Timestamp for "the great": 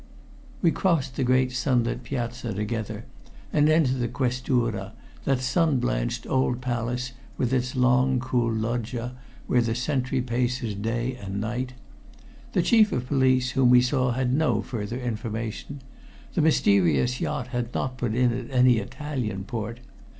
1.15-1.51